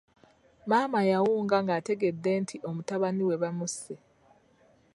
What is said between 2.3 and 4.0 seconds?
nti omutabani we bamusse.